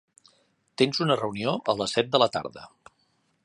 Tens 0.81 1.01
una 1.05 1.17
reunió 1.21 1.53
a 1.73 1.75
les 1.83 1.93
set 1.99 2.11
de 2.17 2.23
la 2.25 2.29
tarda. 2.39 2.65